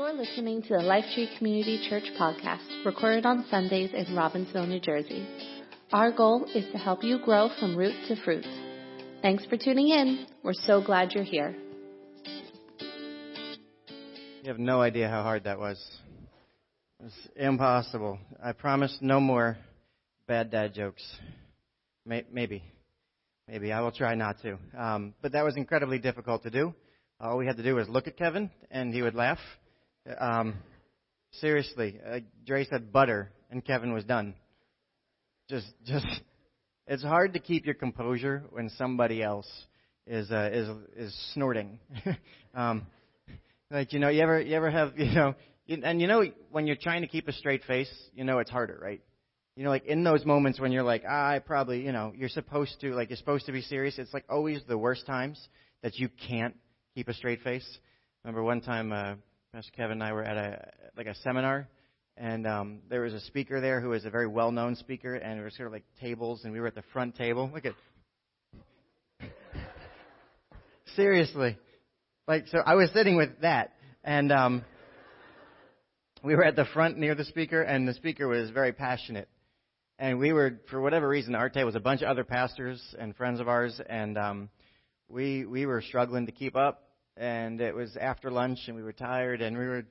[0.00, 5.28] You're listening to the Lifetree Community Church podcast, recorded on Sundays in Robbinsville, New Jersey.
[5.92, 8.46] Our goal is to help you grow from root to fruit.
[9.20, 10.26] Thanks for tuning in.
[10.42, 11.54] We're so glad you're here.
[14.42, 15.78] You have no idea how hard that was.
[17.04, 18.18] It's impossible.
[18.42, 19.58] I promise no more
[20.26, 21.04] bad dad jokes.
[22.06, 22.64] Maybe.
[23.46, 23.70] Maybe.
[23.70, 24.56] I will try not to.
[24.78, 26.74] Um, but that was incredibly difficult to do.
[27.20, 29.38] All we had to do was look at Kevin, and he would laugh.
[30.18, 30.54] Um,
[31.32, 34.34] seriously, uh, Dre said butter, and Kevin was done.
[35.48, 36.06] Just, just,
[36.86, 39.48] it's hard to keep your composure when somebody else
[40.06, 41.78] is uh, is is snorting.
[42.54, 42.86] um,
[43.70, 45.34] like you know, you ever you ever have you know,
[45.68, 48.78] and you know when you're trying to keep a straight face, you know it's harder,
[48.80, 49.00] right?
[49.56, 52.28] You know, like in those moments when you're like, ah, I probably, you know, you're
[52.30, 53.98] supposed to, like, you're supposed to be serious.
[53.98, 55.38] It's like always the worst times
[55.82, 56.54] that you can't
[56.94, 57.66] keep a straight face.
[58.24, 59.14] Remember one time, uh,
[59.52, 61.68] Pastor Kevin and I were at a like a seminar,
[62.16, 65.42] and um, there was a speaker there who was a very well-known speaker, and there
[65.42, 67.50] were sort of like tables, and we were at the front table.
[67.52, 67.72] Look at
[70.94, 71.58] seriously,
[72.28, 72.58] like so.
[72.64, 73.72] I was sitting with that,
[74.04, 74.64] and um,
[76.22, 79.28] we were at the front near the speaker, and the speaker was very passionate.
[79.98, 83.16] And we were, for whatever reason, our table was a bunch of other pastors and
[83.16, 84.48] friends of ours, and um,
[85.08, 86.89] we we were struggling to keep up,
[87.20, 89.84] and it was after lunch, and we were tired, and we were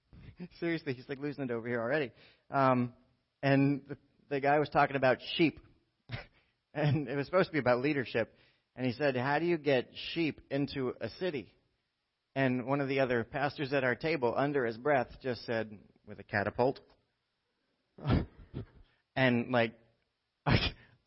[0.58, 2.10] seriously, he's like losing it over here already.
[2.50, 2.94] Um,
[3.42, 3.98] and the,
[4.30, 5.60] the guy was talking about sheep,
[6.74, 8.34] and it was supposed to be about leadership,
[8.74, 11.52] and he said, "How do you get sheep into a city?"
[12.34, 15.78] And one of the other pastors at our table, under his breath, just said,
[16.08, 16.80] "With a catapult."
[19.14, 19.72] and like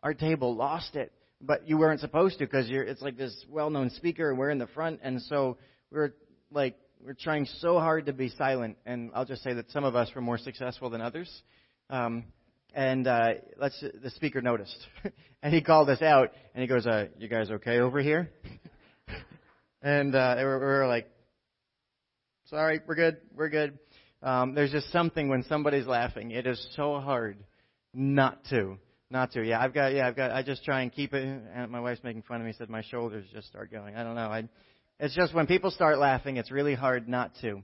[0.04, 1.12] our table lost it
[1.46, 4.58] but you weren't supposed to because you're it's like this well-known speaker and we're in
[4.58, 5.58] the front and so
[5.92, 6.14] we're
[6.52, 9.96] like we're trying so hard to be silent and I'll just say that some of
[9.96, 11.30] us were more successful than others.
[11.90, 12.26] Um,
[12.74, 14.76] and uh, let's the speaker noticed
[15.44, 18.30] and he called us out and he goes uh, you guys okay over here?
[19.82, 21.08] And uh, we were, like
[22.46, 23.78] sorry we're good we're good.
[24.24, 27.38] Um, there's just something when somebody's laughing it is so hard
[27.94, 28.78] not to
[29.10, 29.44] not to.
[29.44, 29.94] Yeah, I've got.
[29.94, 30.32] Yeah, I've got.
[30.32, 31.24] I just try and keep it.
[31.24, 32.54] And my wife's making fun of me.
[32.58, 33.96] Said my shoulders just start going.
[33.96, 34.28] I don't know.
[34.28, 34.48] I.
[35.00, 37.62] It's just when people start laughing, it's really hard not to.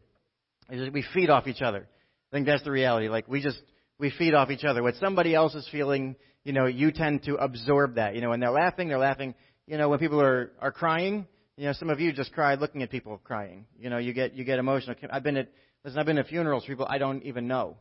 [0.69, 1.88] Just, we feed off each other.
[2.31, 3.09] I think that's the reality.
[3.09, 3.62] Like we just
[4.00, 4.84] we feed off each other.
[4.84, 8.16] What somebody else is feeling, you know, you tend to absorb that.
[8.16, 9.35] You know, when they're laughing, they're laughing.
[9.68, 11.28] You know, when people are are crying,
[11.58, 13.66] you know, some of you just cried looking at people crying.
[13.79, 14.96] You know, you get you get emotional.
[15.12, 15.50] I've been at
[15.84, 17.78] listen, I've been at funerals people I don't even know,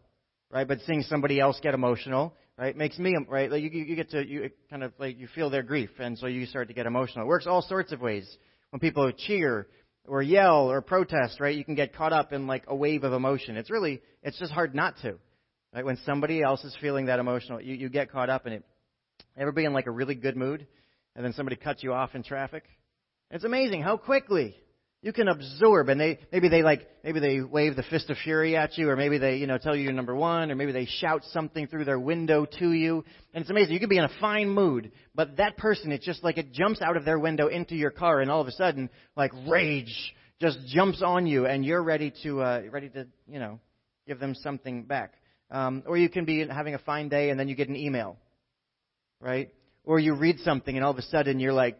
[0.51, 0.67] right?
[0.67, 2.77] But seeing somebody else get emotional, right?
[2.77, 3.51] Makes me right.
[3.51, 6.27] Like you, you get to you kind of like you feel their grief, and so
[6.27, 7.25] you start to get emotional.
[7.25, 8.29] It works all sorts of ways.
[8.69, 9.67] When people cheer
[10.07, 11.57] or yell or protest, right?
[11.57, 13.57] You can get caught up in like a wave of emotion.
[13.57, 15.17] It's really it's just hard not to,
[15.75, 15.85] right?
[15.85, 18.65] When somebody else is feeling that emotional, you you get caught up in it.
[19.37, 20.67] Ever be in like a really good mood,
[21.17, 22.65] and then somebody cuts you off in traffic?
[23.31, 24.55] It's amazing how quickly
[25.03, 28.57] you can absorb, and they maybe they like maybe they wave the fist of fury
[28.57, 30.85] at you, or maybe they you know tell you you're number one, or maybe they
[30.87, 33.03] shout something through their window to you,
[33.33, 33.73] and it's amazing.
[33.73, 36.83] You can be in a fine mood, but that person, it's just like it jumps
[36.83, 40.59] out of their window into your car, and all of a sudden, like rage just
[40.67, 43.59] jumps on you, and you're ready to uh, ready to you know
[44.07, 45.15] give them something back.
[45.51, 48.19] Um, or you can be having a fine day, and then you get an email,
[49.19, 49.51] right?
[49.85, 51.79] Or you read something and all of a sudden you're like,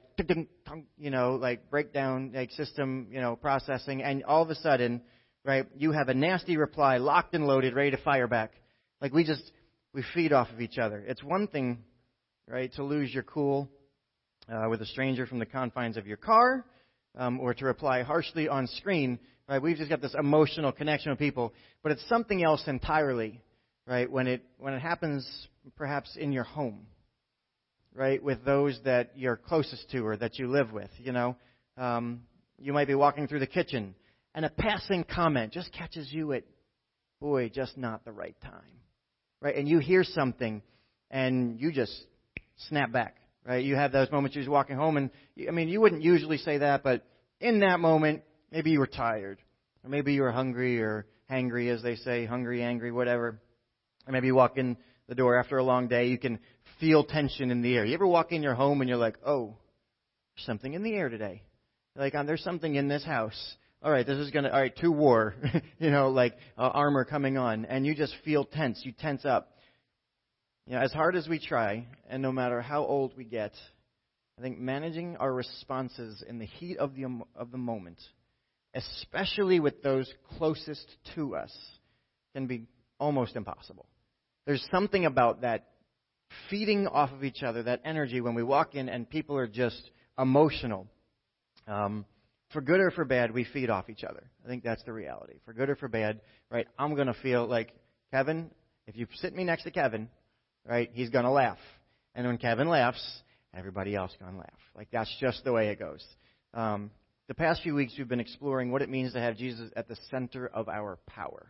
[0.99, 5.01] you know, like breakdown, like system, you know, processing, and all of a sudden,
[5.45, 8.53] right, you have a nasty reply locked and loaded, ready to fire back.
[9.01, 9.51] Like we just,
[9.95, 11.03] we feed off of each other.
[11.07, 11.79] It's one thing,
[12.47, 13.69] right, to lose your cool
[14.49, 16.65] uh, with a stranger from the confines of your car,
[17.17, 19.19] um, or to reply harshly on screen,
[19.49, 19.61] right?
[19.61, 23.41] We've just got this emotional connection with people, but it's something else entirely,
[23.87, 24.11] right?
[24.11, 25.29] When it when it happens,
[25.77, 26.87] perhaps in your home
[27.95, 30.91] right, with those that you're closest to or that you live with.
[30.99, 31.37] You know,
[31.77, 32.23] um,
[32.59, 33.95] you might be walking through the kitchen,
[34.35, 36.45] and a passing comment just catches you at,
[37.21, 38.81] boy, just not the right time,
[39.41, 39.57] right?
[39.57, 40.63] And you hear something,
[41.11, 41.93] and you just
[42.69, 43.65] snap back, right?
[43.65, 45.11] You have those moments you're just walking home, and
[45.49, 47.05] I mean, you wouldn't usually say that, but
[47.41, 48.23] in that moment,
[48.53, 49.39] maybe you were tired,
[49.83, 53.41] or maybe you were hungry or hangry, as they say, hungry, angry, whatever.
[54.07, 54.77] Or maybe you walk in
[55.11, 56.07] the door after a long day.
[56.07, 56.39] You can
[56.79, 57.85] feel tension in the air.
[57.85, 59.57] You ever walk in your home and you're like, oh,
[60.35, 61.43] there's something in the air today.
[61.97, 63.57] Like, um, there's something in this house.
[63.83, 64.51] All right, this is gonna.
[64.51, 65.35] All right, to war.
[65.79, 68.81] you know, like uh, armor coming on, and you just feel tense.
[68.85, 69.57] You tense up.
[70.67, 73.53] You know, as hard as we try, and no matter how old we get,
[74.39, 77.99] I think managing our responses in the heat of the of the moment,
[78.75, 80.87] especially with those closest
[81.17, 81.57] to us,
[82.35, 82.67] can be
[83.01, 83.87] almost impossible.
[84.47, 85.67] There's something about that
[86.49, 89.91] feeding off of each other, that energy when we walk in and people are just
[90.19, 90.87] emotional.
[91.67, 92.05] Um,
[92.53, 94.25] for good or for bad, we feed off each other.
[94.45, 95.35] I think that's the reality.
[95.45, 96.21] For good or for bad,
[96.51, 96.67] right?
[96.79, 97.73] I'm going to feel like
[98.13, 98.51] Kevin,
[98.87, 100.09] if you sit me next to Kevin,
[100.67, 101.59] right, he's going to laugh.
[102.15, 103.03] And when Kevin laughs,
[103.55, 104.49] everybody else going to laugh.
[104.77, 106.05] Like that's just the way it goes.
[106.55, 106.91] Um,
[107.29, 109.97] the past few weeks, we've been exploring what it means to have Jesus at the
[110.11, 111.47] center of our power.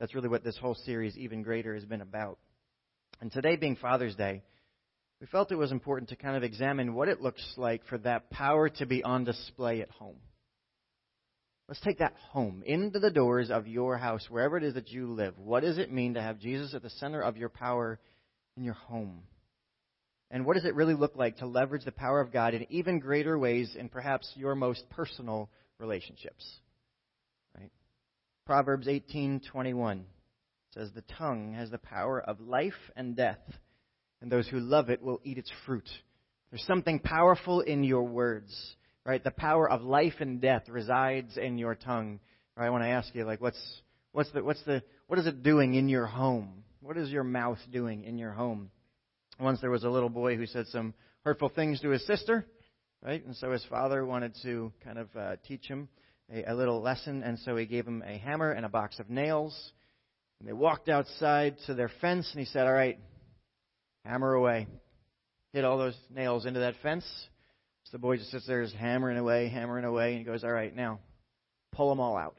[0.00, 2.38] That's really what this whole series, Even Greater, has been about.
[3.20, 4.42] And today, being Father's Day,
[5.20, 8.30] we felt it was important to kind of examine what it looks like for that
[8.30, 10.16] power to be on display at home.
[11.68, 15.12] Let's take that home, into the doors of your house, wherever it is that you
[15.12, 15.38] live.
[15.38, 18.00] What does it mean to have Jesus at the center of your power
[18.56, 19.20] in your home?
[20.30, 23.00] And what does it really look like to leverage the power of God in even
[23.00, 26.44] greater ways in perhaps your most personal relationships?
[28.50, 30.06] Proverbs 18:21
[30.74, 33.38] says the tongue has the power of life and death,
[34.20, 35.88] and those who love it will eat its fruit.
[36.50, 38.74] There's something powerful in your words
[39.04, 39.22] right?
[39.22, 42.18] The power of life and death resides in your tongue.
[42.56, 42.70] Right?
[42.70, 45.88] When I ask you, like, what's what's the what's the what is it doing in
[45.88, 46.64] your home?
[46.80, 48.72] What is your mouth doing in your home?
[49.38, 50.92] Once there was a little boy who said some
[51.24, 52.44] hurtful things to his sister,
[53.00, 53.24] right?
[53.24, 55.88] And so his father wanted to kind of uh, teach him
[56.32, 59.10] a, a little lesson, and so he gave him a hammer and a box of
[59.10, 59.72] nails.
[60.38, 62.98] And they walked outside to their fence, and he said, "All right,
[64.04, 64.66] hammer away."
[65.52, 67.04] Hit all those nails into that fence,
[67.90, 70.52] so the boy just sits there, just hammering away, hammering away, and he goes, All
[70.52, 71.00] right, now,
[71.72, 72.36] pull them all out.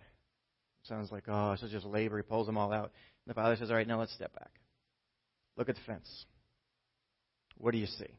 [0.84, 2.18] Sounds like, oh, it's just labor.
[2.18, 2.92] He pulls them all out.
[3.26, 4.52] And the father says, All right, now let's step back.
[5.58, 6.26] Look at the fence.
[7.58, 8.16] What do you see?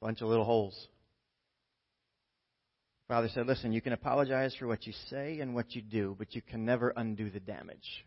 [0.00, 0.88] Bunch of little holes.
[3.08, 6.34] Father said, Listen, you can apologize for what you say and what you do, but
[6.34, 8.06] you can never undo the damage.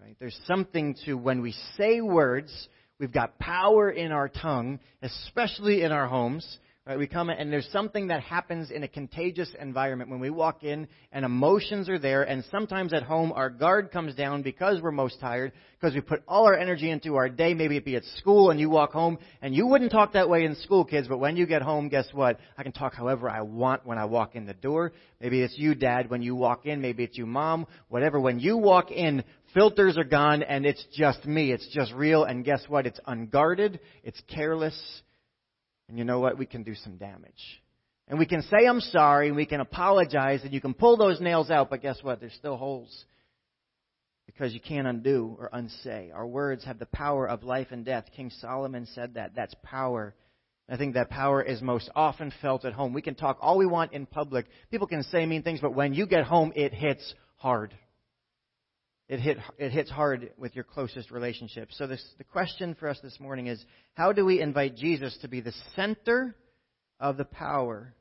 [0.00, 0.16] Right?
[0.18, 5.90] There's something to when we say words We've got power in our tongue, especially in
[5.90, 6.58] our homes.
[6.86, 6.98] Right?
[6.98, 10.86] We come and there's something that happens in a contagious environment when we walk in
[11.12, 15.18] and emotions are there and sometimes at home our guard comes down because we're most
[15.18, 17.54] tired because we put all our energy into our day.
[17.54, 20.44] Maybe it be at school and you walk home and you wouldn't talk that way
[20.44, 22.38] in school, kids, but when you get home, guess what?
[22.58, 24.92] I can talk however I want when I walk in the door.
[25.22, 26.82] Maybe it's you, dad, when you walk in.
[26.82, 27.66] Maybe it's you, mom.
[27.88, 28.20] Whatever.
[28.20, 31.50] When you walk in, filters are gone and it's just me.
[31.50, 32.24] It's just real.
[32.24, 32.86] And guess what?
[32.86, 33.80] It's unguarded.
[34.02, 35.02] It's careless.
[35.88, 36.38] And you know what?
[36.38, 37.62] We can do some damage.
[38.08, 41.20] And we can say, I'm sorry, and we can apologize, and you can pull those
[41.20, 42.20] nails out, but guess what?
[42.20, 43.04] There's still holes.
[44.26, 46.10] Because you can't undo or unsay.
[46.14, 48.06] Our words have the power of life and death.
[48.14, 49.32] King Solomon said that.
[49.34, 50.14] That's power.
[50.68, 52.94] I think that power is most often felt at home.
[52.94, 54.46] We can talk all we want in public.
[54.70, 57.74] People can say mean things, but when you get home, it hits hard
[59.08, 61.76] it, hit, it hits hard with your closest relationships.
[61.76, 63.62] So this, the question for us this morning is
[63.94, 66.34] how do we invite Jesus to be the center
[66.98, 67.94] of the power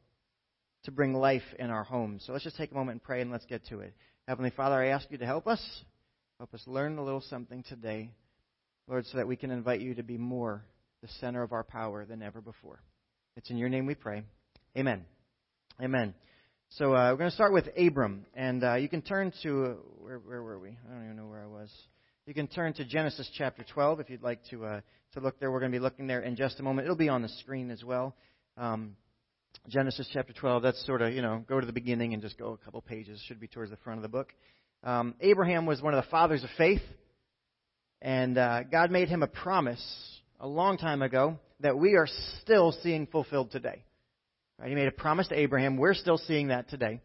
[0.83, 2.23] to bring life in our homes?
[2.25, 3.93] So let's just take a moment and pray and let's get to it.
[4.27, 5.61] Heavenly Father, I ask you to help us.
[6.37, 8.11] Help us learn a little something today,
[8.87, 10.63] Lord, so that we can invite you to be more
[11.01, 12.79] the center of our power than ever before.
[13.35, 14.23] It's in your name we pray.
[14.77, 15.05] Amen.
[15.81, 16.13] Amen.
[16.77, 19.67] So uh, we're going to start with Abram, and uh, you can turn to uh,
[20.01, 20.69] where, where were we?
[20.69, 21.71] I don't even know where I was.
[22.25, 24.81] You can turn to Genesis chapter 12 if you'd like to uh,
[25.13, 25.51] to look there.
[25.51, 26.85] We're going to be looking there in just a moment.
[26.85, 28.15] It'll be on the screen as well.
[28.57, 28.95] Um,
[29.67, 30.63] Genesis chapter 12.
[30.63, 33.21] That's sort of you know go to the beginning and just go a couple pages.
[33.27, 34.33] Should be towards the front of the book.
[34.83, 36.81] Um, Abraham was one of the fathers of faith,
[38.01, 39.83] and uh, God made him a promise
[40.39, 42.07] a long time ago that we are
[42.41, 43.83] still seeing fulfilled today.
[44.59, 44.69] Right?
[44.69, 45.77] He made a promise to Abraham.
[45.77, 47.01] We're still seeing that today.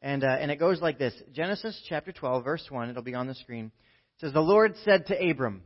[0.00, 2.90] And, uh, and it goes like this Genesis chapter 12, verse 1.
[2.90, 3.66] It'll be on the screen.
[4.16, 5.62] It says, The Lord said to Abram,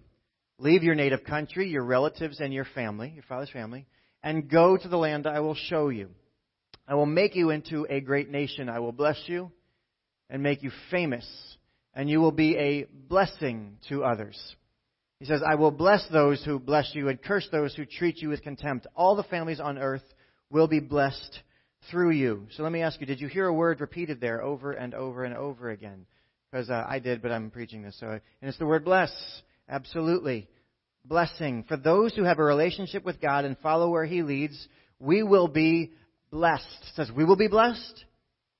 [0.59, 3.87] Leave your native country, your relatives, and your family, your father's family,
[4.23, 6.11] and go to the land I will show you.
[6.87, 8.69] I will make you into a great nation.
[8.69, 9.51] I will bless you
[10.31, 11.27] and make you famous,
[11.95, 14.39] and you will be a blessing to others.
[15.19, 18.31] He says, I will bless those who bless you and curse those who treat you
[18.31, 18.87] with contempt.
[18.97, 20.03] All the families on earth
[20.53, 21.41] will be blessed
[21.91, 22.47] through you.
[22.53, 25.25] So let me ask you, did you hear a word repeated there over and over
[25.25, 26.07] and over again?
[26.51, 27.97] Because uh, I did, but I'm preaching this.
[27.99, 29.11] So, and it's the word bless.
[29.69, 30.49] Absolutely.
[31.05, 31.65] Blessing.
[31.67, 34.69] For those who have a relationship with God and follow where He leads,
[35.01, 35.93] we will be
[36.31, 36.67] blessed.
[36.83, 38.05] It says we will be blessed.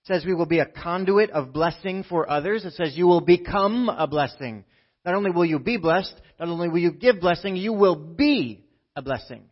[0.05, 2.65] It says we will be a conduit of blessing for others.
[2.65, 4.65] It says you will become a blessing.
[5.05, 8.65] Not only will you be blessed, not only will you give blessing, you will be
[8.97, 9.45] a blessing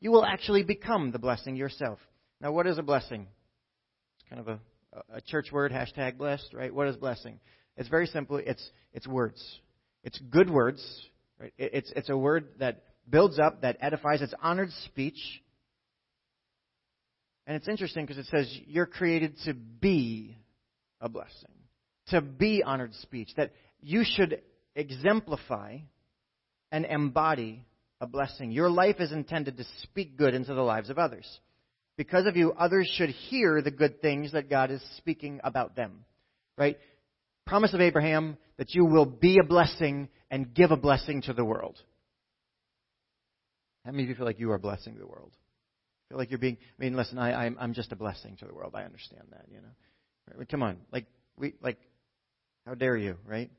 [0.00, 1.98] you will actually become the blessing yourself.
[2.40, 3.26] Now, what is a blessing?
[4.18, 6.74] It's kind of a, a church word, hashtag blessed, right?
[6.74, 7.40] What is blessing?
[7.76, 8.36] It's very simple.
[8.36, 9.42] It's, it's words.
[10.04, 10.84] It's good words,
[11.40, 11.52] right?
[11.58, 14.22] It's, it's a word that builds up, that edifies.
[14.22, 15.18] It's honored speech.
[17.46, 20.36] And it's interesting because it says you're created to be
[21.00, 21.54] a blessing,
[22.08, 24.42] to be honored speech, that you should
[24.74, 25.78] exemplify
[26.72, 27.64] and embody
[28.00, 28.50] a blessing.
[28.50, 31.26] Your life is intended to speak good into the lives of others.
[31.96, 36.04] Because of you, others should hear the good things that God is speaking about them.
[36.58, 36.78] Right?
[37.46, 41.44] Promise of Abraham that you will be a blessing and give a blessing to the
[41.44, 41.78] world.
[43.84, 45.32] How many of you feel like you are blessing the world?
[46.08, 46.58] Feel like you're being.
[46.60, 48.74] I mean, listen, I, I'm I'm just a blessing to the world.
[48.74, 50.36] I understand that, you know.
[50.36, 50.48] Right?
[50.48, 51.78] Come on, like we like,
[52.66, 53.50] how dare you, right?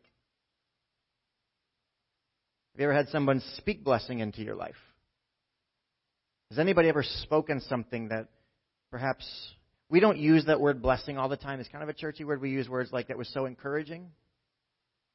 [2.78, 4.76] Have you ever had someone speak blessing into your life?
[6.52, 8.28] Has anybody ever spoken something that
[8.92, 9.26] perhaps
[9.90, 11.60] we don't use that word blessing all the time?
[11.60, 12.40] It's kind of a churchy word.
[12.40, 14.12] We use words like that was so encouraging,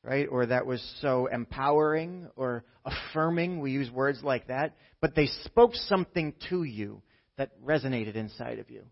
[0.02, 0.26] right?
[0.28, 3.60] Or that was so empowering or affirming.
[3.60, 4.74] We use words like that.
[5.00, 7.00] But they spoke something to you
[7.38, 8.82] that resonated inside of you.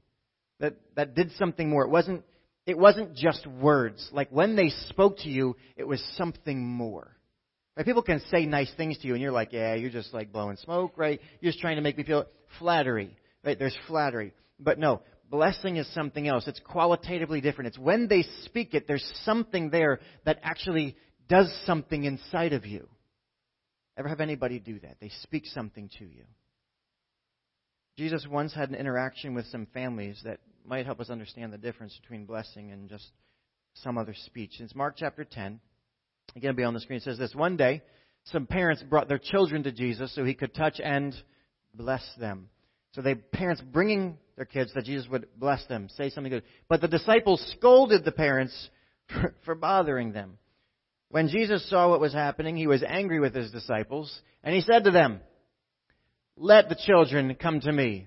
[0.60, 1.86] That that did something more.
[1.86, 2.22] It wasn't
[2.66, 4.08] it wasn't just words.
[4.12, 7.16] Like when they spoke to you, it was something more.
[7.76, 7.86] Right?
[7.86, 10.56] People can say nice things to you, and you're like, yeah, you're just like blowing
[10.56, 11.20] smoke, right?
[11.40, 12.26] You're just trying to make me feel
[12.58, 13.58] flattery, right?
[13.58, 14.32] There's flattery.
[14.58, 16.46] But no, blessing is something else.
[16.46, 17.68] It's qualitatively different.
[17.68, 20.96] It's when they speak it, there's something there that actually
[21.28, 22.88] does something inside of you.
[23.96, 24.96] Ever have anybody do that?
[25.00, 26.24] They speak something to you.
[27.96, 31.96] Jesus once had an interaction with some families that might help us understand the difference
[32.00, 33.10] between blessing and just
[33.74, 34.52] some other speech.
[34.58, 35.60] It's Mark chapter 10.
[36.36, 36.98] Again, be on the screen.
[36.98, 37.82] It says this One day,
[38.24, 41.14] some parents brought their children to Jesus so he could touch and
[41.74, 42.48] bless them.
[42.92, 46.44] So they parents bringing their kids that Jesus would bless them, say something good.
[46.68, 48.70] But the disciples scolded the parents
[49.08, 50.38] for, for bothering them.
[51.10, 54.84] When Jesus saw what was happening, he was angry with his disciples, and he said
[54.84, 55.20] to them,
[56.36, 58.06] Let the children come to me.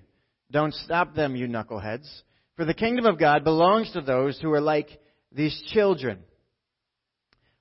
[0.50, 2.08] Don't stop them, you knuckleheads.
[2.56, 4.88] For the kingdom of God belongs to those who are like
[5.32, 6.20] these children.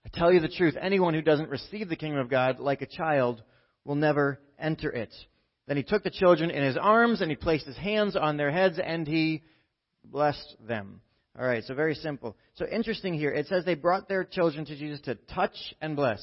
[0.05, 2.87] I tell you the truth, anyone who doesn't receive the kingdom of God like a
[2.87, 3.41] child
[3.85, 5.13] will never enter it.
[5.67, 8.51] Then he took the children in his arms and he placed his hands on their
[8.51, 9.43] heads and he
[10.03, 11.01] blessed them.
[11.39, 12.35] All right, so very simple.
[12.55, 13.31] So interesting here.
[13.31, 16.21] It says they brought their children to Jesus to touch and bless.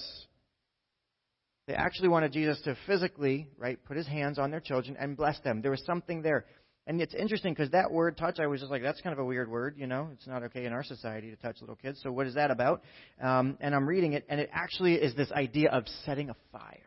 [1.67, 5.39] They actually wanted Jesus to physically, right, put his hands on their children and bless
[5.41, 5.63] them.
[5.63, 6.45] There was something there.
[6.91, 9.25] And it's interesting because that word touch, I was just like, that's kind of a
[9.25, 10.09] weird word, you know?
[10.13, 12.01] It's not okay in our society to touch little kids.
[12.03, 12.83] So what is that about?
[13.23, 16.81] Um, and I'm reading it, and it actually is this idea of setting a fire,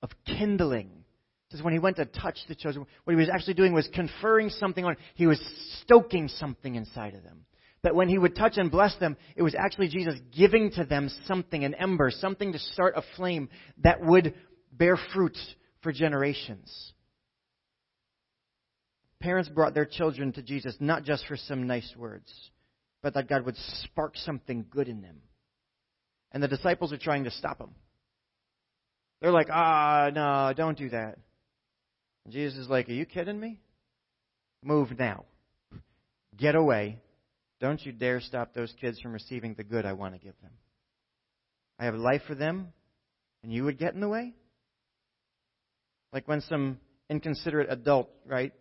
[0.00, 0.92] of kindling.
[1.50, 4.50] Says when he went to touch the children, what he was actually doing was conferring
[4.50, 5.42] something on, he was
[5.82, 7.46] stoking something inside of them.
[7.82, 11.10] That when he would touch and bless them, it was actually Jesus giving to them
[11.26, 13.48] something, an ember, something to start a flame
[13.82, 14.34] that would
[14.70, 15.36] bear fruit
[15.82, 16.92] for generations.
[19.26, 22.32] Parents brought their children to Jesus not just for some nice words,
[23.02, 25.16] but that God would spark something good in them.
[26.30, 27.74] And the disciples are trying to stop them.
[29.20, 31.18] They're like, ah, no, don't do that.
[32.24, 33.58] And Jesus is like, are you kidding me?
[34.62, 35.24] Move now.
[36.36, 37.00] Get away.
[37.60, 40.52] Don't you dare stop those kids from receiving the good I want to give them.
[41.80, 42.68] I have life for them,
[43.42, 44.34] and you would get in the way?
[46.12, 46.78] Like when some
[47.10, 48.52] inconsiderate adult, right,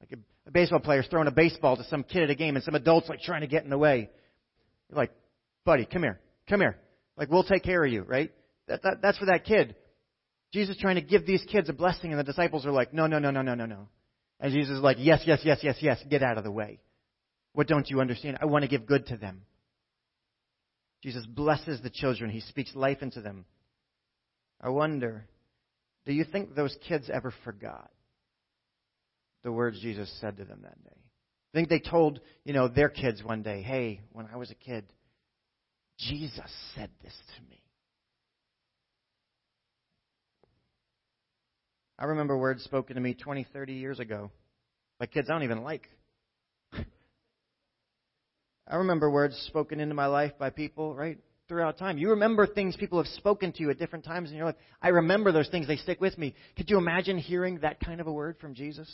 [0.00, 2.74] like a, baseball player's throwing a baseball to some kid at a game and some
[2.74, 4.10] adult's like trying to get in the way.
[4.88, 5.12] You're like,
[5.64, 6.20] buddy, come here.
[6.48, 6.76] Come here.
[7.16, 8.32] Like, we'll take care of you, right?
[8.66, 9.76] That, that, that's for that kid.
[10.52, 13.06] Jesus is trying to give these kids a blessing, and the disciples are like, no,
[13.06, 13.88] no, no, no, no, no, no.
[14.40, 16.80] And Jesus is like, yes, yes, yes, yes, yes, get out of the way.
[17.52, 18.38] What don't you understand?
[18.40, 19.42] I want to give good to them.
[21.02, 22.30] Jesus blesses the children.
[22.30, 23.44] He speaks life into them.
[24.60, 25.26] I wonder,
[26.04, 27.90] do you think those kids ever forgot?
[29.42, 31.00] The words Jesus said to them that day.
[31.52, 34.54] I think they told, you know, their kids one day, hey, when I was a
[34.54, 34.84] kid,
[35.98, 37.62] Jesus said this to me.
[41.98, 44.30] I remember words spoken to me 20, 30 years ago
[44.98, 45.88] by kids I don't even like.
[46.72, 46.86] I
[48.76, 51.18] remember words spoken into my life by people, right,
[51.48, 51.98] throughout time.
[51.98, 54.56] You remember things people have spoken to you at different times in your life.
[54.80, 56.34] I remember those things, they stick with me.
[56.56, 58.88] Could you imagine hearing that kind of a word from Jesus?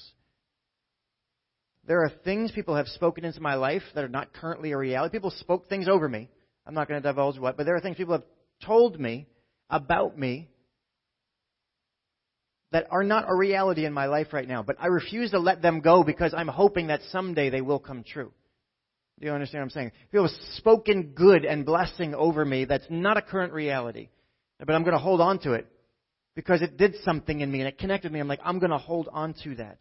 [1.86, 5.12] There are things people have spoken into my life that are not currently a reality.
[5.12, 6.28] People spoke things over me.
[6.66, 8.24] I'm not going to divulge what, but there are things people have
[8.64, 9.26] told me
[9.70, 10.48] about me
[12.72, 14.64] that are not a reality in my life right now.
[14.64, 18.02] But I refuse to let them go because I'm hoping that someday they will come
[18.02, 18.32] true.
[19.20, 19.92] Do you understand what I'm saying?
[20.10, 24.08] People have spoken good and blessing over me that's not a current reality.
[24.58, 25.66] But I'm going to hold on to it
[26.34, 28.20] because it did something in me and it connected me.
[28.20, 29.78] I'm like, I'm going to hold on to that.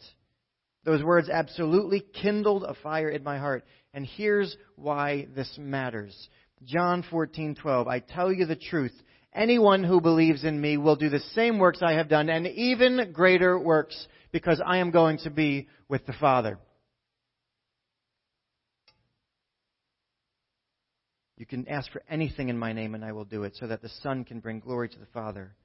[0.86, 3.64] Those words absolutely kindled a fire in my heart.
[3.92, 6.28] And here's why this matters.
[6.64, 8.94] John 14:12 I tell you the truth
[9.34, 13.12] anyone who believes in me will do the same works I have done and even
[13.12, 16.56] greater works because I am going to be with the Father.
[21.36, 23.82] You can ask for anything in my name and I will do it so that
[23.82, 25.56] the Son can bring glory to the Father.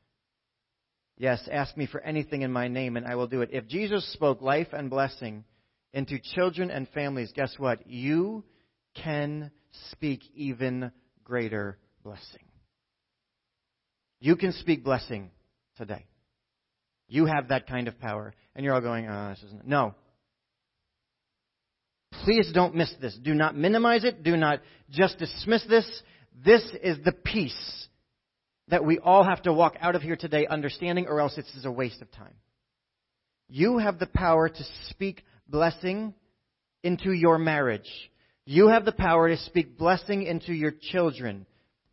[1.22, 3.50] Yes, ask me for anything in my name and I will do it.
[3.54, 5.44] If Jesus spoke life and blessing
[5.94, 7.86] into children and families, guess what?
[7.86, 8.44] You
[8.96, 9.52] can
[9.92, 10.92] speak even
[11.24, 12.42] greater blessing.
[14.20, 15.30] You can speak blessing
[15.78, 16.08] today.
[17.08, 18.34] You have that kind of power.
[18.56, 19.68] And you're all going, oh, this isn't.
[19.68, 19.94] No.
[22.24, 23.16] Please don't miss this.
[23.22, 24.24] Do not minimize it.
[24.24, 25.86] Do not just dismiss this.
[26.44, 27.88] This is the piece
[28.68, 31.72] that we all have to walk out of here today understanding, or else is a
[31.72, 32.34] waste of time.
[33.50, 36.14] You have the power to speak blessing
[36.84, 37.90] into your marriage.
[38.46, 41.46] You have the power to speak blessing into your children,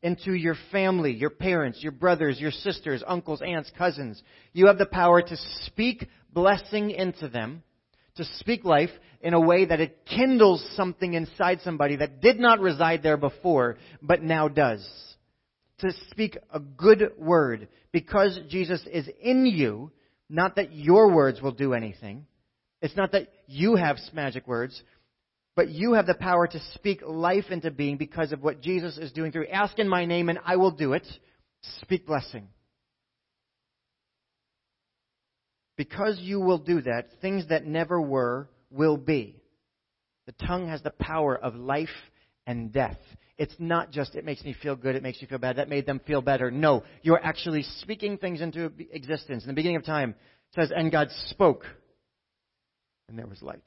[0.02, 4.22] into your family, your parents, your brothers, your sisters, uncles, aunts, cousins.
[4.52, 7.62] You have the power to speak blessing into them,
[8.16, 12.60] to speak life in a way that it kindles something inside somebody that did not
[12.60, 14.88] reside there before, but now does.
[15.80, 19.92] To speak a good word because Jesus is in you,
[20.28, 22.26] not that your words will do anything.
[22.82, 24.82] It's not that you have magic words,
[25.56, 29.12] but you have the power to speak life into being because of what Jesus is
[29.12, 29.49] doing through.
[29.49, 31.06] Ask in my name and I will do it.
[31.80, 32.49] Speak blessing.
[35.76, 39.40] Because you will do that, things that never were will be.
[40.26, 41.88] The tongue has the power of life
[42.47, 42.99] and death.
[43.38, 45.87] It's not just, it makes me feel good, it makes you feel bad, that made
[45.87, 46.51] them feel better.
[46.51, 49.44] No, you're actually speaking things into existence.
[49.44, 51.64] In the beginning of time, it says, and God spoke,
[53.09, 53.62] and there was light.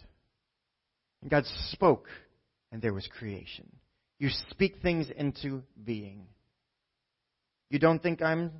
[1.21, 2.09] And God spoke,
[2.73, 3.71] and there was creation.
[4.19, 6.27] You speak things into being.
[7.69, 8.51] You don't think I'm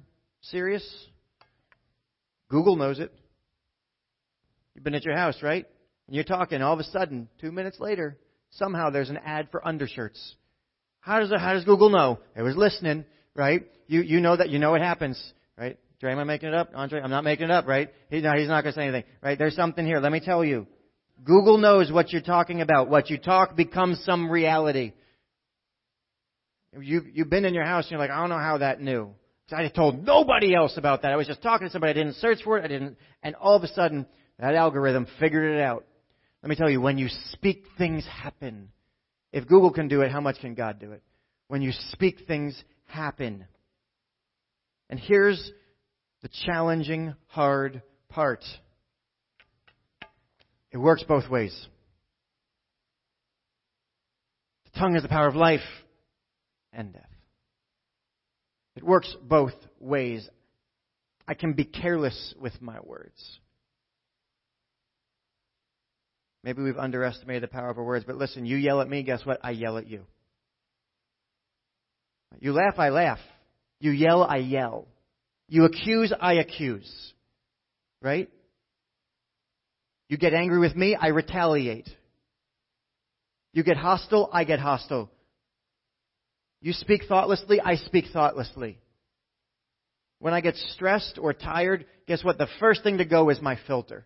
[0.41, 0.87] serious?
[2.49, 3.13] Google knows it.
[4.75, 5.65] You've been at your house, right?
[6.07, 8.17] And you're talking, all of a sudden, two minutes later,
[8.51, 10.35] somehow there's an ad for undershirts.
[11.01, 12.19] How does, how does Google know?
[12.35, 13.63] It was listening, right?
[13.87, 15.21] You, you know that, you know what happens,
[15.57, 15.77] right?
[15.99, 16.71] Dre, am I making it up?
[16.73, 17.89] Andre, I'm not making it up, right?
[18.09, 19.37] He, no, he's not going to say anything, right?
[19.37, 19.99] There's something here.
[19.99, 20.67] Let me tell you.
[21.23, 22.89] Google knows what you're talking about.
[22.89, 24.93] What you talk becomes some reality.
[26.79, 29.11] You, you've been in your house and you're like, I don't know how that knew.
[29.51, 31.11] I told nobody else about that.
[31.11, 31.91] I was just talking to somebody.
[31.91, 32.63] I didn't search for it.
[32.63, 34.05] I didn't, and all of a sudden,
[34.39, 35.85] that algorithm figured it out.
[36.41, 38.69] Let me tell you, when you speak, things happen.
[39.31, 41.01] If Google can do it, how much can God do it?
[41.47, 43.45] When you speak, things happen.
[44.89, 45.51] And here's
[46.21, 48.43] the challenging, hard part.
[50.71, 51.67] It works both ways.
[54.65, 55.59] The tongue has the power of life
[56.71, 57.09] and death.
[58.75, 60.27] It works both ways.
[61.27, 63.39] I can be careless with my words.
[66.43, 69.25] Maybe we've underestimated the power of our words, but listen, you yell at me, guess
[69.25, 69.39] what?
[69.43, 70.05] I yell at you.
[72.39, 73.19] You laugh, I laugh.
[73.79, 74.87] You yell, I yell.
[75.47, 76.89] You accuse, I accuse.
[78.01, 78.29] Right?
[80.09, 81.89] You get angry with me, I retaliate.
[83.53, 85.11] You get hostile, I get hostile.
[86.61, 88.79] You speak thoughtlessly, I speak thoughtlessly.
[90.19, 92.37] When I get stressed or tired, guess what?
[92.37, 94.05] The first thing to go is my filter.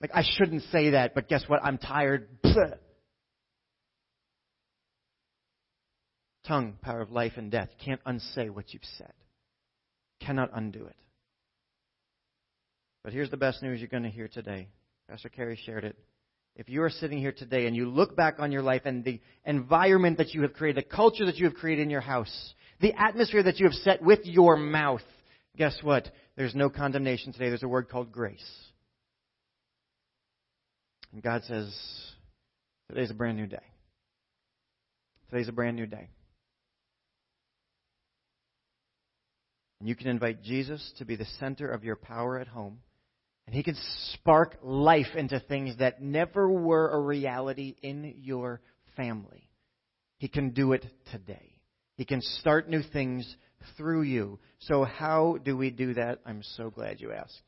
[0.00, 1.64] Like, I shouldn't say that, but guess what?
[1.64, 2.28] I'm tired.
[6.46, 7.70] Tongue, power of life and death.
[7.84, 9.12] Can't unsay what you've said.
[10.20, 10.96] Cannot undo it.
[13.02, 14.68] But here's the best news you're going to hear today.
[15.08, 15.96] Pastor Kerry shared it.
[16.56, 19.20] If you are sitting here today and you look back on your life and the
[19.44, 22.94] environment that you have created, the culture that you have created in your house, the
[22.94, 25.02] atmosphere that you have set with your mouth,
[25.56, 26.10] guess what?
[26.36, 27.48] There's no condemnation today.
[27.48, 28.44] There's a word called grace.
[31.16, 31.74] And God says,
[32.90, 33.56] today's a brand new day.
[35.30, 36.10] Today's a brand new day.
[39.80, 42.80] And you can invite Jesus to be the center of your power at home.
[43.46, 43.78] And he can
[44.12, 48.60] spark life into things that never were a reality in your
[48.94, 49.48] family.
[50.18, 51.56] He can do it today.
[51.96, 53.36] He can start new things
[53.78, 54.38] through you.
[54.58, 56.20] So, how do we do that?
[56.26, 57.40] I'm so glad you asked.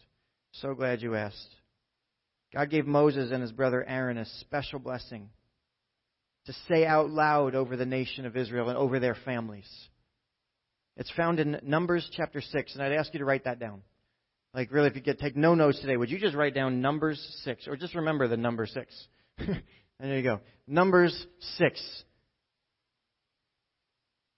[0.53, 1.58] So glad you asked.
[2.59, 5.29] God gave Moses and his brother Aaron a special blessing
[6.47, 9.69] to say out loud over the nation of Israel and over their families.
[10.97, 13.83] It's found in Numbers chapter 6, and I'd ask you to write that down.
[14.55, 17.25] Like, really, if you get take no notes today, would you just write down Numbers
[17.45, 19.07] 6, or just remember the number 6?
[19.39, 19.63] and
[20.01, 20.41] there you go.
[20.67, 21.17] Numbers
[21.59, 22.03] 6.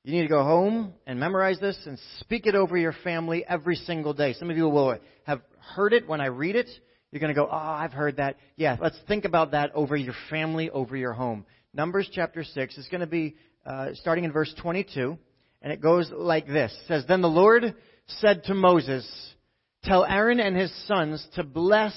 [0.05, 3.77] You need to go home and memorize this and speak it over your family every
[3.77, 4.35] single day.
[4.35, 5.41] Some of you will have
[5.75, 6.69] heard it when I read it.
[7.11, 8.37] You're going to go, oh, I've heard that.
[8.57, 11.45] Yeah, let's think about that over your family, over your home.
[11.75, 15.19] Numbers chapter 6 is going to be uh, starting in verse 22,
[15.63, 16.73] and it goes like this.
[16.73, 17.75] It says, Then the Lord
[18.07, 19.09] said to Moses,
[19.85, 21.95] Tell Aaron and his sons to bless,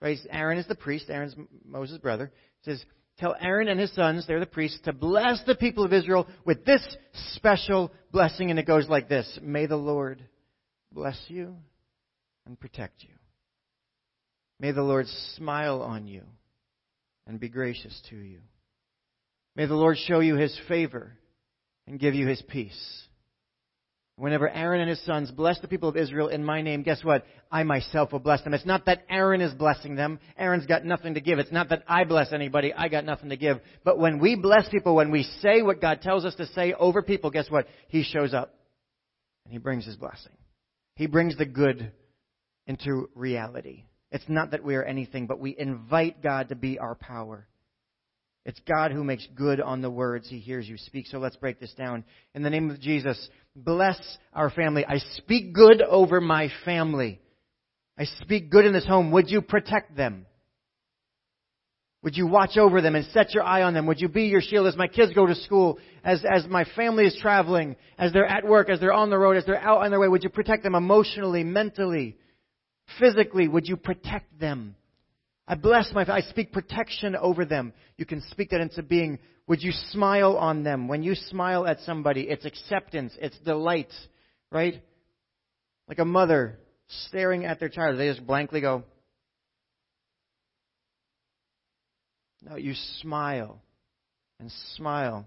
[0.00, 0.18] right?
[0.30, 2.24] Aaron is the priest, Aaron's Moses' brother.
[2.24, 2.84] It says,
[3.18, 6.64] Tell Aaron and his sons, they're the priests, to bless the people of Israel with
[6.64, 6.86] this
[7.32, 8.50] special blessing.
[8.50, 10.22] And it goes like this May the Lord
[10.92, 11.56] bless you
[12.46, 13.15] and protect you.
[14.58, 16.22] May the Lord smile on you
[17.26, 18.40] and be gracious to you.
[19.54, 21.12] May the Lord show you his favor
[21.86, 23.06] and give you his peace.
[24.18, 27.26] Whenever Aaron and his sons bless the people of Israel in my name, guess what?
[27.52, 28.54] I myself will bless them.
[28.54, 30.18] It's not that Aaron is blessing them.
[30.38, 31.38] Aaron's got nothing to give.
[31.38, 32.72] It's not that I bless anybody.
[32.72, 33.60] I got nothing to give.
[33.84, 37.02] But when we bless people, when we say what God tells us to say over
[37.02, 37.66] people, guess what?
[37.88, 38.54] He shows up
[39.44, 40.32] and he brings his blessing.
[40.94, 41.92] He brings the good
[42.66, 43.84] into reality.
[44.10, 47.46] It's not that we are anything, but we invite God to be our power.
[48.44, 51.06] It's God who makes good on the words he hears you speak.
[51.08, 52.04] So let's break this down.
[52.32, 53.98] In the name of Jesus, bless
[54.32, 54.84] our family.
[54.86, 57.20] I speak good over my family.
[57.98, 59.10] I speak good in this home.
[59.10, 60.26] Would you protect them?
[62.04, 63.86] Would you watch over them and set your eye on them?
[63.86, 67.04] Would you be your shield as my kids go to school, as, as my family
[67.04, 69.90] is traveling, as they're at work, as they're on the road, as they're out on
[69.90, 70.06] their way?
[70.06, 72.16] Would you protect them emotionally, mentally,
[72.98, 73.48] physically?
[73.48, 74.76] Would you protect them?
[75.48, 77.72] I bless my, I speak protection over them.
[77.96, 79.18] You can speak that into being.
[79.46, 80.88] Would you smile on them?
[80.88, 83.92] When you smile at somebody, it's acceptance, it's delight,
[84.50, 84.82] right?
[85.88, 86.58] Like a mother
[87.06, 87.98] staring at their child.
[87.98, 88.82] They just blankly go,
[92.48, 93.60] No, you smile
[94.38, 95.26] and smile.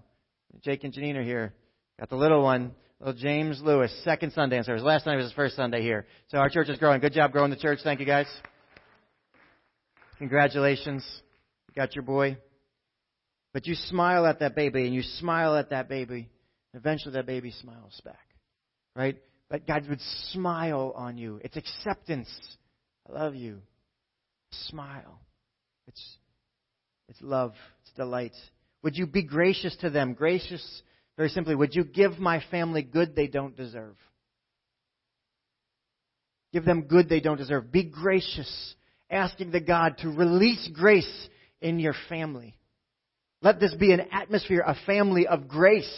[0.62, 1.52] Jake and Janine are here.
[1.98, 4.82] Got the little one, little James Lewis, second Sunday in service.
[4.82, 6.06] Last Sunday was his first Sunday here.
[6.28, 7.00] So our church is growing.
[7.00, 7.80] Good job growing the church.
[7.82, 8.26] Thank you guys.
[10.18, 11.04] Congratulations.
[11.68, 12.36] You got your boy.
[13.54, 16.28] But you smile at that baby and you smile at that baby.
[16.72, 18.18] And eventually that baby smiles back.
[18.94, 19.16] Right?
[19.48, 20.00] But God would
[20.32, 21.40] smile on you.
[21.42, 22.28] It's acceptance.
[23.08, 23.62] I love you.
[24.68, 25.20] Smile.
[25.88, 26.16] It's,
[27.08, 27.54] it's love.
[27.82, 28.34] It's delight.
[28.82, 30.12] Would you be gracious to them?
[30.12, 30.82] Gracious,
[31.20, 33.94] very simply, would you give my family good they don't deserve?
[36.50, 37.70] Give them good they don't deserve.
[37.70, 38.74] Be gracious
[39.10, 41.28] asking the God to release grace
[41.60, 42.56] in your family.
[43.42, 45.92] Let this be an atmosphere, a family of grace,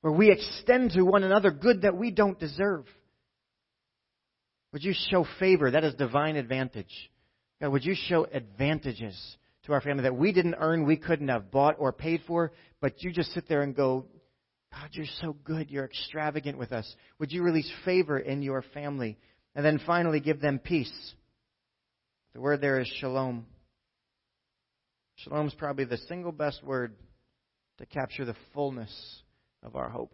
[0.00, 2.86] where we extend to one another good that we don't deserve.
[4.72, 5.70] Would you show favor?
[5.70, 7.10] That is divine advantage.
[7.60, 11.50] God, would you show advantages to our family that we didn't earn, we couldn't have
[11.50, 14.06] bought or paid for, but you just sit there and go,
[14.72, 15.70] God, you're so good.
[15.70, 16.92] You're extravagant with us.
[17.18, 19.18] Would you release favor in your family?
[19.54, 20.92] And then finally, give them peace.
[22.34, 23.46] The word there is shalom.
[25.16, 26.94] Shalom is probably the single best word
[27.78, 28.92] to capture the fullness
[29.62, 30.12] of our hope.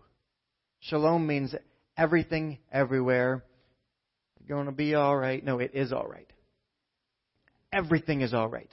[0.81, 1.55] Shalom means
[1.97, 3.43] everything, everywhere.
[4.49, 5.45] Going to be all right.
[5.45, 6.27] No, it is all right.
[7.73, 8.71] Everything is all right.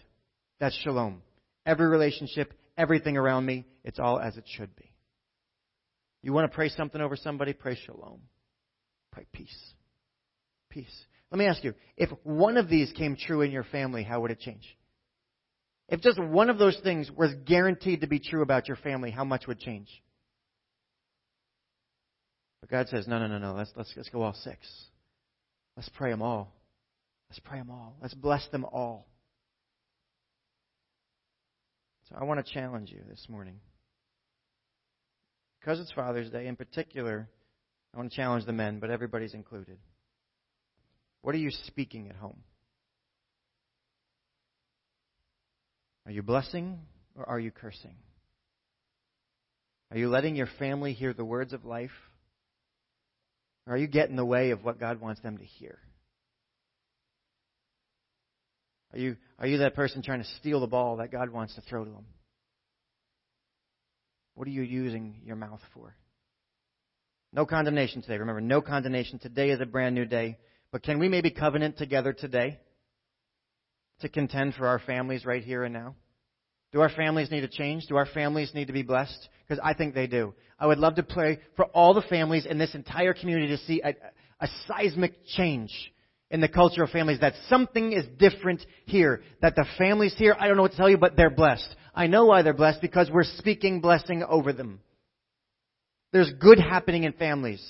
[0.59, 1.21] That's shalom.
[1.65, 4.91] Every relationship, everything around me, it's all as it should be.
[6.23, 7.53] You want to pray something over somebody?
[7.53, 8.21] Pray shalom.
[9.11, 9.73] Pray peace.
[10.69, 11.05] Peace.
[11.31, 14.31] Let me ask you if one of these came true in your family, how would
[14.31, 14.77] it change?
[15.89, 19.23] If just one of those things was guaranteed to be true about your family, how
[19.23, 19.87] much would change?
[22.61, 23.53] But God says, no, no, no, no.
[23.53, 24.57] Let's, let's, let's go all six.
[25.77, 26.53] Let's pray them all.
[27.29, 27.95] Let's pray them all.
[28.01, 29.07] Let's bless them all.
[32.09, 33.59] So I want to challenge you this morning.
[35.59, 37.27] Because it's Father's Day in particular,
[37.93, 39.77] I want to challenge the men, but everybody's included.
[41.21, 42.43] What are you speaking at home?
[46.05, 46.79] Are you blessing
[47.15, 47.95] or are you cursing?
[49.91, 51.91] Are you letting your family hear the words of life?
[53.65, 55.79] Or are you getting in the way of what God wants them to hear?
[58.93, 61.61] Are you, are you that person trying to steal the ball that God wants to
[61.61, 62.05] throw to them?
[64.35, 65.95] What are you using your mouth for?
[67.33, 68.17] No condemnation today.
[68.17, 69.19] Remember, no condemnation.
[69.19, 70.37] Today is a brand new day.
[70.71, 72.59] But can we maybe covenant together today
[74.01, 75.95] to contend for our families right here and now?
[76.71, 77.87] Do our families need to change?
[77.87, 79.29] Do our families need to be blessed?
[79.47, 80.33] Because I think they do.
[80.59, 83.81] I would love to pray for all the families in this entire community to see
[83.81, 83.95] a,
[84.39, 85.71] a seismic change
[86.29, 89.21] in the culture of families, that something is different here.
[89.41, 91.75] That the families here, I don't know what to tell you, but they're blessed.
[91.95, 94.81] I know why they're blessed because we're speaking blessing over them.
[96.11, 97.63] There's good happening in families.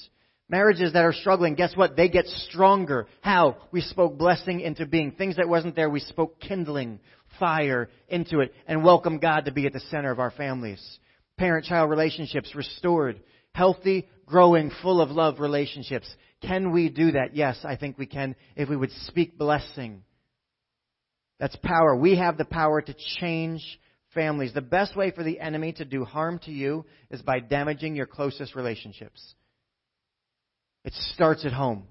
[0.49, 1.97] Marriages that are struggling, guess what?
[1.97, 3.07] They get stronger.
[3.21, 3.57] How?
[3.71, 5.11] We spoke blessing into being.
[5.11, 6.99] Things that wasn't there, we spoke kindling,
[7.39, 10.81] fire into it, and welcome God to be at the center of our families.
[11.37, 13.19] Parent-child relationships restored.
[13.53, 16.07] Healthy, growing, full of love relationships.
[16.41, 17.35] Can we do that?
[17.35, 20.03] Yes, I think we can if we would speak blessing.
[21.39, 21.95] That's power.
[21.95, 23.63] We have the power to change
[24.13, 24.53] families.
[24.53, 28.05] The best way for the enemy to do harm to you is by damaging your
[28.05, 29.35] closest relationships.
[30.83, 31.83] It starts at home.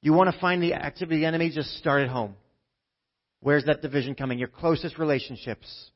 [0.00, 2.36] You want to find the activity of the enemy, just start at home.
[3.40, 4.38] Where's that division coming?
[4.38, 5.90] Your closest relationships.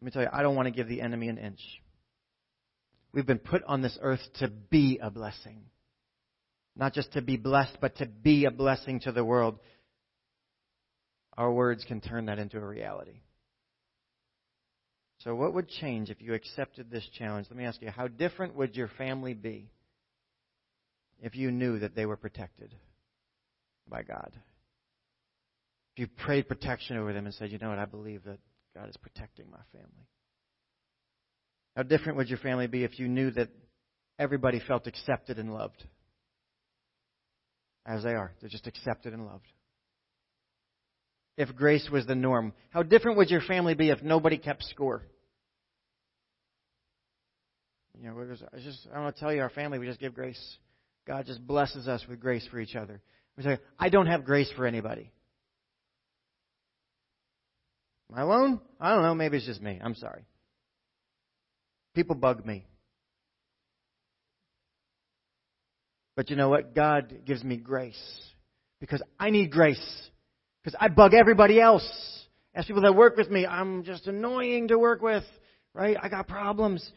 [0.00, 1.60] Let me tell you, I don't want to give the enemy an inch.
[3.12, 5.64] We've been put on this earth to be a blessing.
[6.74, 9.58] Not just to be blessed, but to be a blessing to the world.
[11.36, 13.20] Our words can turn that into a reality.
[15.18, 17.46] So, what would change if you accepted this challenge?
[17.48, 19.70] Let me ask you, how different would your family be
[21.20, 22.74] if you knew that they were protected
[23.86, 24.32] by God?
[25.94, 28.38] If you prayed protection over them and said, you know what, I believe that
[28.74, 30.08] God is protecting my family.
[31.76, 33.48] How different would your family be if you knew that
[34.18, 35.84] everybody felt accepted and loved?
[37.86, 38.32] As they are.
[38.40, 39.46] They're just accepted and loved.
[41.36, 45.02] If grace was the norm, how different would your family be if nobody kept score?
[47.98, 50.14] You know, just, I just I want to tell you, our family, we just give
[50.14, 50.40] grace.
[51.06, 53.00] God just blesses us with grace for each other.
[53.36, 55.10] We say, I don't have grace for anybody.
[58.10, 58.60] Am I alone?
[58.80, 59.14] I don't know.
[59.14, 59.80] Maybe it's just me.
[59.82, 60.26] I'm sorry.
[61.94, 62.64] People bug me.
[66.16, 66.74] But you know what?
[66.74, 68.00] God gives me grace.
[68.80, 69.80] Because I need grace.
[70.62, 71.88] Because I bug everybody else.
[72.54, 75.24] As people that work with me, I'm just annoying to work with.
[75.74, 75.96] Right?
[76.00, 76.88] I got problems.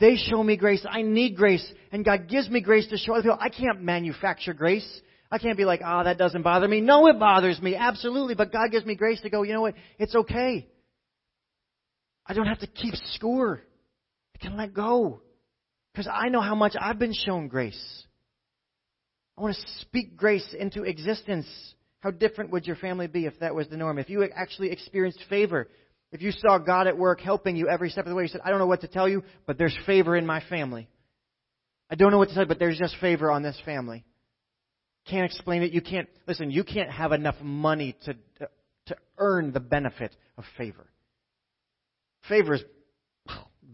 [0.00, 0.84] They show me grace.
[0.88, 1.64] I need grace.
[1.92, 3.38] And God gives me grace to show other people.
[3.40, 5.00] I can't manufacture grace.
[5.30, 6.80] I can't be like, ah, oh, that doesn't bother me.
[6.80, 7.76] No, it bothers me.
[7.76, 8.34] Absolutely.
[8.34, 9.74] But God gives me grace to go, you know what?
[9.98, 10.66] It's okay.
[12.26, 13.60] I don't have to keep score.
[14.34, 15.22] I can let go.
[15.92, 18.04] Because I know how much I've been shown grace.
[19.38, 21.46] I want to speak grace into existence.
[22.00, 23.98] How different would your family be if that was the norm?
[23.98, 25.68] If you actually experienced favor,
[26.12, 28.42] if you saw God at work helping you every step of the way, you said,
[28.44, 30.88] I don't know what to tell you, but there's favor in my family.
[31.90, 34.04] I don't know what to tell you, but there's just favor on this family.
[35.08, 35.72] Can't explain it.
[35.72, 38.14] You can't, listen, you can't have enough money to,
[38.86, 40.86] to earn the benefit of favor.
[42.28, 42.62] Favor is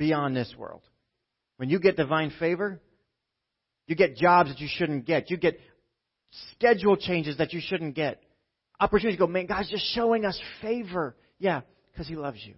[0.01, 0.81] beyond this world.
[1.59, 2.81] When you get divine favor,
[3.87, 5.31] you get jobs that you shouldn't get.
[5.31, 5.61] You get
[6.53, 8.23] schedule changes that you shouldn't get.
[8.81, 11.15] Opportunities go, man, God's just showing us favor.
[11.39, 11.61] Yeah,
[11.93, 12.55] because He loves you.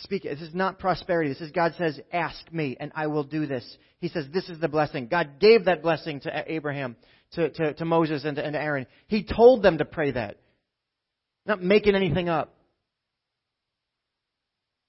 [0.00, 0.22] Speak.
[0.22, 1.28] This is not prosperity.
[1.28, 3.76] This is God says, ask me and I will do this.
[3.98, 5.08] He says, this is the blessing.
[5.08, 6.96] God gave that blessing to Abraham,
[7.32, 8.86] to, to, to Moses and to, and to Aaron.
[9.08, 10.38] He told them to pray that.
[11.44, 12.53] Not making anything up.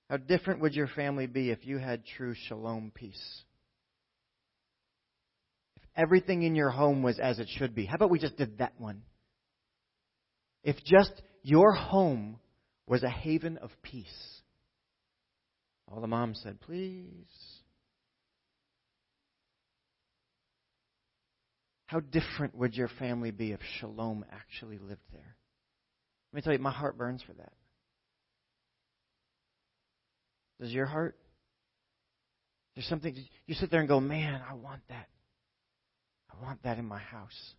[0.09, 3.43] How different would your family be if you had true shalom peace?
[5.77, 7.85] If everything in your home was as it should be.
[7.85, 9.01] How about we just did that one?
[10.63, 12.39] If just your home
[12.87, 14.41] was a haven of peace.
[15.87, 17.27] All the moms said, please.
[21.87, 25.35] How different would your family be if shalom actually lived there?
[26.31, 27.53] Let me tell you, my heart burns for that.
[30.59, 31.15] Does your heart?
[32.75, 33.15] There's something
[33.47, 35.07] you sit there and go, man, I want that.
[36.31, 37.53] I want that in my house.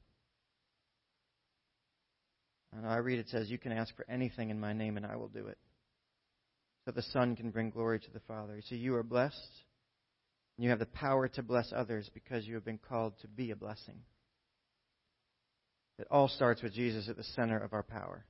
[2.76, 5.16] And I read it says, You can ask for anything in my name and I
[5.16, 5.58] will do it.
[6.84, 8.60] So the Son can bring glory to the Father.
[8.68, 9.50] So you are blessed.
[10.56, 13.50] And you have the power to bless others because you have been called to be
[13.50, 14.00] a blessing.
[15.98, 18.24] It all starts with Jesus at the center of our power.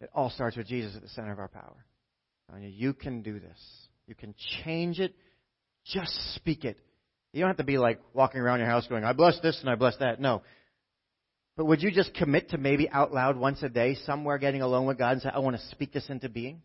[0.00, 1.84] It all starts with Jesus at the center of our power.
[2.56, 3.58] You can do this.
[4.06, 4.34] You can
[4.64, 5.14] change it.
[5.84, 6.78] Just speak it.
[7.32, 9.68] You don't have to be like walking around your house going, I bless this and
[9.68, 10.20] I bless that.
[10.20, 10.42] No.
[11.56, 14.86] But would you just commit to maybe out loud once a day, somewhere getting alone
[14.86, 16.62] with God and say, I want to speak this into being?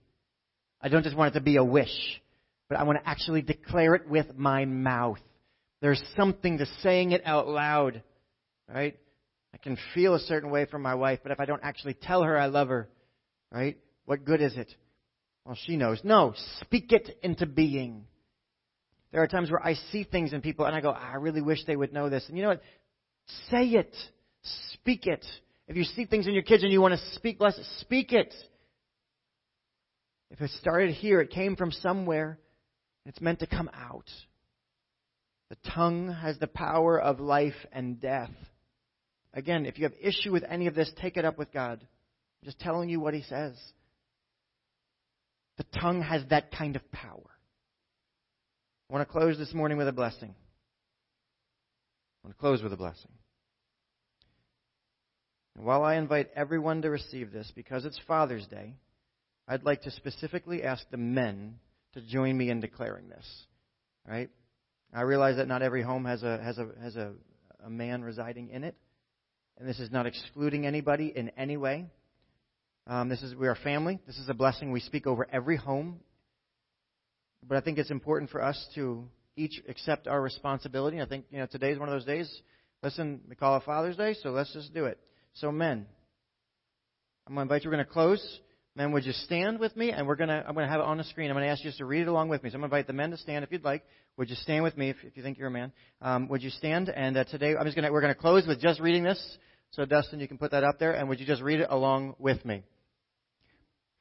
[0.82, 2.22] I don't just want it to be a wish,
[2.70, 5.20] but I want to actually declare it with my mouth.
[5.82, 8.04] There's something to saying it out loud,
[8.74, 8.98] right?
[9.54, 12.24] I can feel a certain way from my wife, but if I don't actually tell
[12.24, 12.88] her I love her,
[13.52, 13.78] right?
[14.06, 14.74] What good is it?
[15.46, 16.00] Well, she knows.
[16.04, 18.06] No, speak it into being.
[19.12, 21.42] There are times where I see things in people and I go, ah, I really
[21.42, 22.26] wish they would know this.
[22.28, 22.64] And you know what?
[23.52, 23.96] Say it.
[24.74, 25.26] Speak it.
[25.68, 28.12] If you see things in your kids and you want to speak bless it, speak
[28.12, 28.34] it.
[30.32, 32.40] If it started here, it came from somewhere.
[33.06, 34.10] It's meant to come out.
[35.50, 38.32] The tongue has the power of life and death.
[39.34, 41.80] Again, if you have issue with any of this, take it up with God.
[41.82, 43.56] I'm just telling you what He says.
[45.58, 47.30] The tongue has that kind of power.
[48.90, 50.34] I want to close this morning with a blessing.
[52.24, 53.12] I want to close with a blessing.
[55.56, 58.76] And while I invite everyone to receive this because it's Father's Day,
[59.48, 61.60] I'd like to specifically ask the men
[61.94, 63.26] to join me in declaring this.
[64.08, 64.30] Right?
[64.94, 67.14] I realize that not every home has a has a has a,
[67.66, 68.76] a man residing in it,
[69.58, 71.88] and this is not excluding anybody in any way.
[72.86, 74.00] Um, this is we are family.
[74.06, 76.00] This is a blessing we speak over every home.
[77.48, 81.02] But I think it's important for us to each accept our responsibility.
[81.02, 82.42] I think you know today is one of those days.
[82.82, 85.00] Listen, we call it Father's Day, so let's just do it.
[85.36, 85.86] So men,
[87.26, 87.70] I'm going to invite you.
[87.70, 88.40] We're going to close.
[88.76, 89.92] Men, would you stand with me?
[89.92, 91.30] And we're gonna, I'm going to have it on the screen.
[91.30, 92.50] I'm going to ask you just to read it along with me.
[92.50, 93.84] So I'm going to invite the men to stand if you'd like.
[94.18, 95.72] Would you stand with me if, if you think you're a man?
[96.02, 96.90] Um, would you stand?
[96.90, 99.38] And uh, today, I'm just going to, we're going to close with just reading this.
[99.72, 100.92] So Dustin, you can put that up there.
[100.92, 102.64] And would you just read it along with me?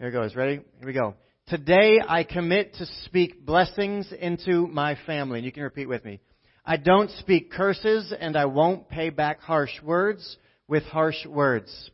[0.03, 0.35] Here goes.
[0.35, 0.55] Ready?
[0.81, 1.15] Here we go.
[1.47, 5.38] Today I commit to speak blessings into my family.
[5.38, 6.19] And you can repeat with me.
[6.67, 11.91] I don't speak curses and I won't pay back harsh words with harsh words.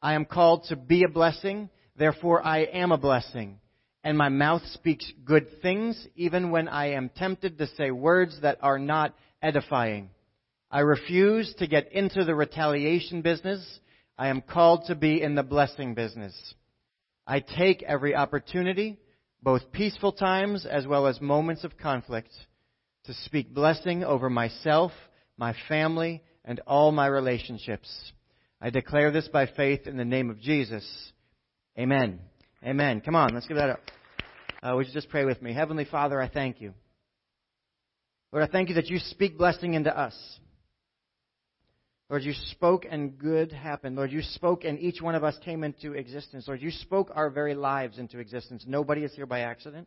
[0.00, 1.68] I am called to be a blessing
[2.00, 3.60] Therefore, I am a blessing,
[4.02, 8.56] and my mouth speaks good things, even when I am tempted to say words that
[8.62, 10.08] are not edifying.
[10.70, 13.62] I refuse to get into the retaliation business.
[14.16, 16.54] I am called to be in the blessing business.
[17.30, 18.98] I take every opportunity,
[19.40, 22.30] both peaceful times as well as moments of conflict,
[23.04, 24.90] to speak blessing over myself,
[25.36, 27.88] my family, and all my relationships.
[28.60, 30.84] I declare this by faith in the name of Jesus.
[31.78, 32.18] Amen.
[32.64, 33.00] Amen.
[33.00, 33.80] Come on, let's give that up.
[34.60, 35.52] Uh, would you just pray with me?
[35.52, 36.74] Heavenly Father, I thank you.
[38.32, 40.16] Lord, I thank you that you speak blessing into us.
[42.10, 43.94] Lord, you spoke and good happened.
[43.94, 46.48] Lord, you spoke and each one of us came into existence.
[46.48, 48.64] Lord, you spoke our very lives into existence.
[48.66, 49.86] Nobody is here by accident.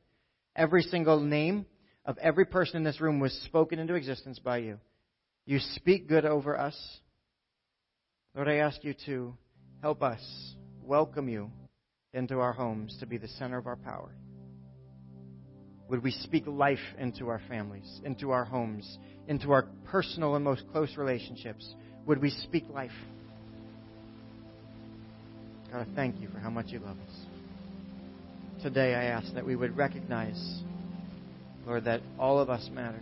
[0.56, 1.66] Every single name
[2.06, 4.80] of every person in this room was spoken into existence by you.
[5.46, 6.78] You speak good over us.
[8.34, 9.36] Lord, I ask you to
[9.82, 10.22] help us
[10.82, 11.52] welcome you
[12.14, 14.16] into our homes to be the center of our power?
[15.90, 20.64] Would we speak life into our families, into our homes, into our personal and most
[20.72, 21.76] close relationships?
[22.06, 22.92] Would we speak life?
[25.72, 27.16] God, I thank you for how much you love us.
[28.62, 30.62] Today I ask that we would recognize,
[31.66, 33.02] Lord, that all of us matter,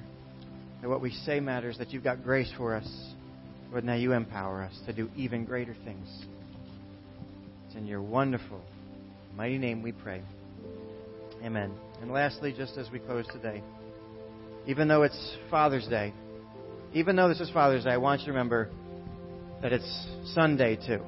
[0.82, 2.88] that what we say matters, that you've got grace for us.
[3.72, 6.08] Lord, now you empower us to do even greater things.
[7.68, 8.62] It's in your wonderful
[9.36, 10.22] mighty name we pray.
[11.44, 11.74] Amen.
[12.02, 13.64] And lastly, just as we close today,
[14.68, 16.14] even though it's Father's Day,
[16.94, 18.70] even though this is Father's Day, I want you to remember
[19.62, 21.02] that it's Sunday too.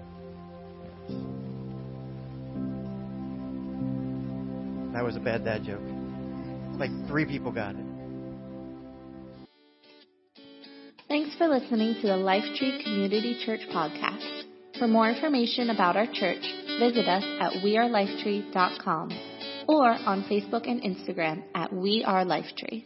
[4.94, 5.82] That was a bad dad joke.
[6.78, 7.86] Like three people got it.
[11.08, 14.44] Thanks for listening to the Lifetree Community Church podcast.
[14.80, 16.42] For more information about our church,
[16.80, 19.10] visit us at wearelifetree.com
[19.68, 22.86] or on Facebook and Instagram at wearelifetree.